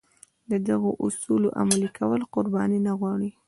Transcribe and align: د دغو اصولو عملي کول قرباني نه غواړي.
د 0.51 0.51
دغو 0.67 0.91
اصولو 1.05 1.47
عملي 1.59 1.89
کول 1.97 2.21
قرباني 2.33 2.79
نه 2.87 2.93
غواړي. 2.99 3.29